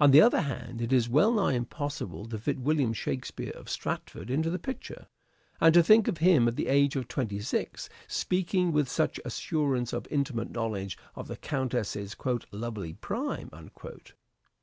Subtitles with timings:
[0.00, 4.30] On the other hand it is well nigh impossible to fit William Shakspere of Stratford
[4.30, 5.08] into the picture,
[5.60, 9.92] and to think of him at the age of twenty six, speaking with such assurance
[9.92, 12.16] of intimate knowlege of the Countess's"
[12.50, 13.50] lovely prime."